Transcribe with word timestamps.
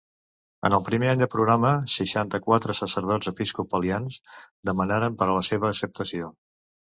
En 0.67 0.75
el 0.75 0.79
primer 0.85 1.09
any 1.09 1.19
del 1.19 1.29
programa 1.33 1.73
seixanta-quatre 1.95 2.75
sacerdots 2.79 3.29
episcopalians 3.33 4.19
demanaren 4.71 5.21
per 5.21 5.29
a 5.29 5.37
la 5.41 5.45
seva 5.51 5.71
acceptació. 5.75 6.33